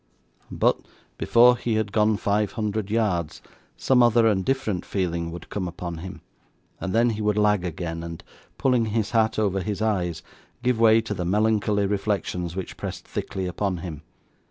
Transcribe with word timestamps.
But, 0.49 0.79
before 1.19 1.55
he 1.55 1.75
had 1.75 1.91
gone 1.91 2.17
five 2.17 2.53
hundred 2.53 2.89
yards, 2.89 3.39
some 3.77 4.01
other 4.01 4.25
and 4.25 4.43
different 4.43 4.83
feeling 4.83 5.29
would 5.31 5.51
come 5.51 5.67
upon 5.67 5.99
him, 5.99 6.21
and 6.79 6.91
then 6.91 7.11
he 7.11 7.21
would 7.21 7.37
lag 7.37 7.63
again, 7.63 8.01
and 8.01 8.23
pulling 8.57 8.85
his 8.87 9.11
hat 9.11 9.37
over 9.37 9.61
his 9.61 9.79
eyes, 9.79 10.23
give 10.63 10.79
way 10.79 11.01
to 11.01 11.13
the 11.13 11.23
melancholy 11.23 11.85
reflections 11.85 12.55
which 12.55 12.77
pressed 12.77 13.05
thickly 13.07 13.45
upon 13.45 13.77
him. 13.85 14.01